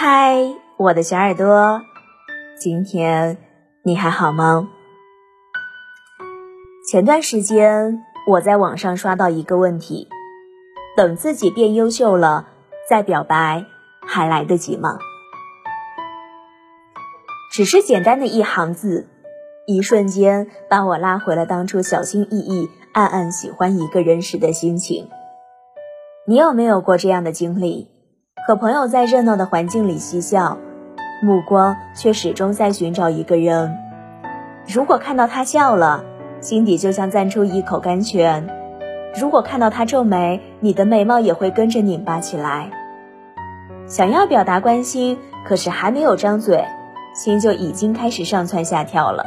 [0.00, 1.82] 嗨，我的小耳朵，
[2.56, 3.36] 今天
[3.82, 4.68] 你还好吗？
[6.88, 10.06] 前段时间我在网上刷到一个问题：
[10.96, 12.46] 等自己变优秀了
[12.88, 13.64] 再表白，
[14.06, 15.00] 还来得及吗？
[17.50, 19.08] 只是简单的一行字，
[19.66, 25.08] 一瞬间把我拉回了当初小心翼翼、暗暗喜欢一个人时的心情。
[26.24, 27.90] 你有没有过这样的经历？
[28.48, 30.56] 和朋友在热闹的环境里嬉笑，
[31.20, 33.76] 目光却始终在寻找一个人。
[34.66, 36.02] 如果看到他笑了，
[36.40, 38.44] 心底就像攥出一口甘泉；
[39.20, 42.70] 如果看到他皱眉，你的眉毛也会跟着拧巴起来。
[43.86, 46.64] 想要表达关心，可是还没有张嘴，
[47.14, 49.24] 心就已经开始上蹿下跳了。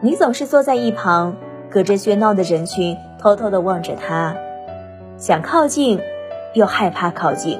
[0.00, 1.36] 你总是坐在一旁，
[1.70, 4.36] 隔着喧闹的人群，偷偷地望着他，
[5.16, 5.98] 想靠近，
[6.52, 7.58] 又害怕靠近。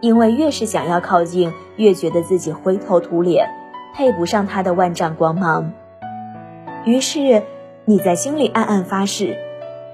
[0.00, 3.48] 因为越是想要靠近，越觉得自己灰头土脸，
[3.94, 5.72] 配不上他的万丈光芒。
[6.84, 7.42] 于是，
[7.84, 9.36] 你在心里暗暗发誓：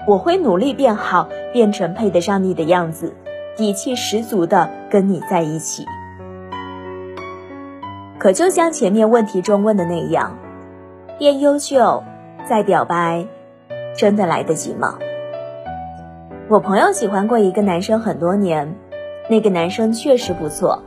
[0.06, 3.14] 我会努力变好，变成配得上你的样子，
[3.56, 5.84] 底气十足的跟你在一起。
[8.18, 10.38] 可就像前面问题中问的那样，
[11.18, 12.04] 变优秀
[12.48, 13.26] 再表白，
[13.96, 14.98] 真的来得及吗？
[16.48, 18.76] 我朋友喜欢过一个男生很多年。
[19.28, 20.84] 那个男生确实不错，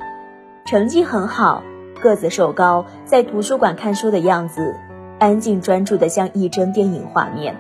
[0.66, 1.62] 成绩很好，
[2.02, 4.76] 个子瘦高，在图书馆看书的样子，
[5.20, 7.58] 安静专注的像一帧电影画面。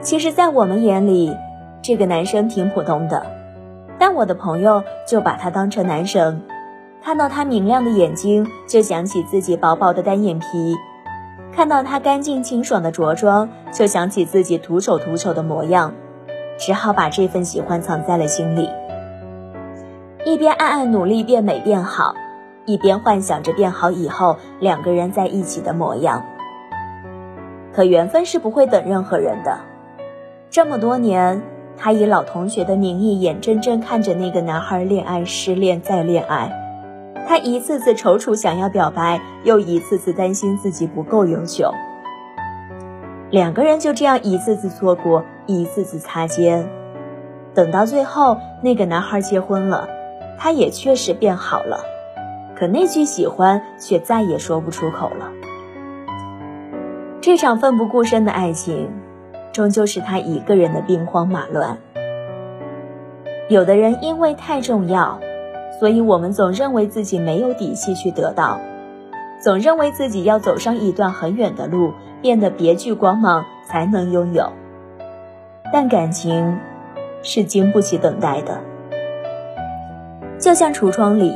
[0.00, 1.36] 其实，在我们眼里，
[1.82, 3.24] 这个男生挺普通的，
[3.96, 6.42] 但我的朋友就把他当成男神。
[7.00, 10.74] 看到他明亮的眼睛，就想起自己薄薄的单眼皮；
[11.54, 15.94] 看到他干净清爽的着装，就想起自己土手土手的模样，
[16.58, 18.68] 只好把这份喜欢藏在了心里。
[20.24, 22.14] 一边暗暗努力变美变好，
[22.64, 26.22] 一边幻想着变好以后两个人在一起的模样。
[27.72, 29.58] 可缘分是不会等任何人的。
[30.48, 31.42] 这么多年，
[31.76, 36.52] 他以老同学的名义，眼睁睁看着那个男孩恋爱、失恋再恋爱。
[37.26, 41.72] 他一次次踌躇想要表白，又一次次担心自己不够优秀。
[43.30, 46.68] 两个人就这样一次次错过，一次次擦肩，
[47.54, 49.88] 等到最后，那个男孩结婚了。
[50.38, 51.84] 他也确实变好了，
[52.58, 55.30] 可那句喜欢却再也说不出口了。
[57.20, 58.90] 这场奋不顾身的爱情，
[59.52, 61.78] 终究是他一个人的兵荒马乱。
[63.48, 65.20] 有的人因为太重要，
[65.78, 68.58] 所以我们总认为自己没有底气去得到，
[69.40, 74.50] 总认为自己要走上一段很远的路，变得别具光芒才能拥有。
[75.72, 76.58] 但感情，
[77.22, 78.60] 是经不起等待的。
[80.42, 81.32] 就像橱窗里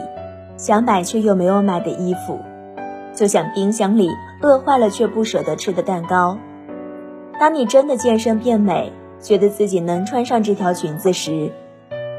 [0.56, 2.40] 想买却又没有买的衣服，
[3.14, 4.10] 就像冰箱里
[4.42, 6.36] 饿坏了却不舍得吃的蛋糕。
[7.38, 11.52] 当你真的健身变美，觉得自己能穿上这条裙子时，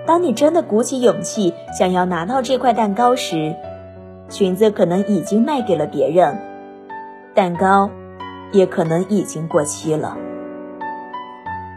[0.06, 3.54] 当你真的鼓起勇气想要拿到这块蛋糕时，
[4.30, 6.40] 裙子可能已经卖给了别人，
[7.36, 7.90] 蛋糕
[8.54, 10.18] 也可能已经过期了。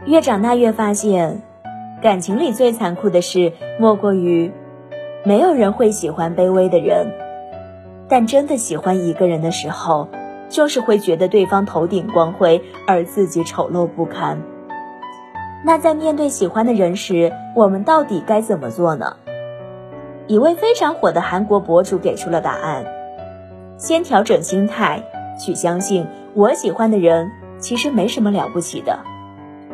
[0.07, 1.43] 越长大越发现，
[2.01, 4.53] 感情里最残酷的事莫过于。
[5.23, 7.13] 没有人会喜欢卑微的人，
[8.09, 10.09] 但真的喜欢一个人的时候，
[10.49, 14.41] 就是会觉得对方头顶光辉，而自己丑陋不堪。
[15.63, 19.17] 那在面对喜欢的人时，我们到底该怎么做呢？
[20.27, 22.87] 一位非常火的韩国博主给出了答案：
[23.77, 25.03] 先调整心态，
[25.39, 29.01] 去相信我喜欢的人其实没什么了不起的。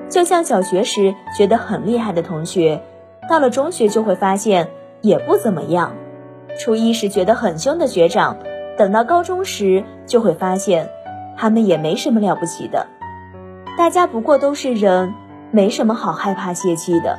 [0.09, 2.83] 就像小学时觉得很厉害的同学，
[3.31, 4.67] 到了中学就会发现。
[5.01, 5.95] 也不怎么样。
[6.59, 8.39] 初一时觉得很凶的学长，
[8.79, 10.89] 等到高中时就会发现，
[11.37, 12.87] 他们也没什么了不起的。
[13.77, 15.12] 大家不过都是人，
[15.51, 17.19] 没什么好害怕泄气的。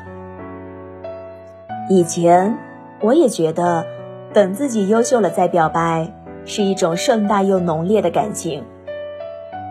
[1.89, 2.57] 以前
[2.99, 3.85] 我也觉得，
[4.33, 6.11] 等自己优秀了再表白，
[6.45, 8.63] 是一种盛大又浓烈的感情。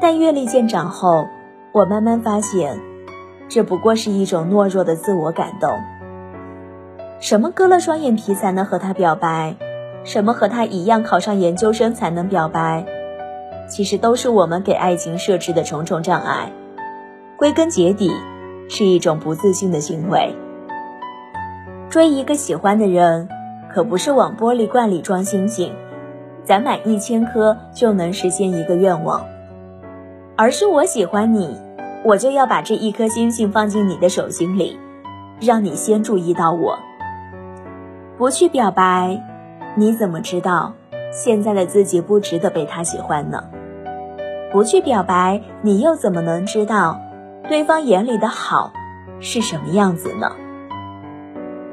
[0.01, 1.27] 但阅历渐长后，
[1.73, 2.79] 我慢慢发现，
[3.49, 5.71] 这不过是一种懦弱的自我感动。
[7.19, 9.57] 什么割了双眼皮才能和他表白？
[10.05, 12.85] 什么和他一样考上研究生才能表白？
[13.69, 16.53] 其实都是我们给爱情设置的重重障碍。
[17.39, 18.13] 归根结底，
[18.69, 20.35] 是一种不自信的行为。
[21.89, 23.29] 追一个喜欢的人，
[23.73, 25.73] 可不是往玻璃罐里装星星，
[26.45, 29.25] 攒满一千颗就能实现一个愿望，
[30.37, 31.57] 而是我喜欢你，
[32.05, 34.79] 我就要把这一颗星星放进你的手心里，
[35.41, 36.79] 让你先注意到我。
[38.19, 39.23] 不去表白，
[39.75, 40.73] 你怎么知道
[41.13, 43.45] 现在的自己不值得被他喜欢呢？
[44.51, 46.99] 不去表白，你又怎么能知道
[47.47, 48.73] 对方眼里的好
[49.21, 50.33] 是什么样子呢？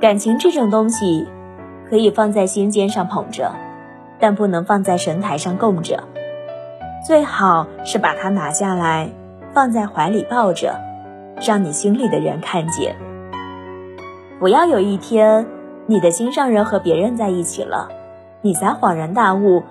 [0.02, 1.26] 感情这种东西，
[1.90, 3.54] 可以放在心尖上捧着，
[4.20, 6.04] 但不能放在神台上供着。
[7.08, 9.10] 最好是把它拿下来，
[9.54, 10.76] 放在怀里抱着，
[11.42, 12.98] 让你心里的人看见。
[14.42, 15.48] 不要有一天。
[15.86, 17.90] 你的心上人和别人在一起了，
[18.42, 19.64] 你才恍然大悟，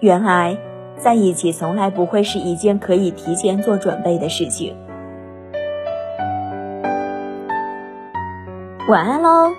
[0.00, 0.58] 原来
[0.98, 4.76] 在一起从来不会是一件可以提前做准备的事情。
[8.88, 9.52] 晚安喽，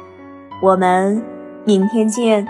[0.61, 1.23] 我们
[1.63, 2.47] 明天见。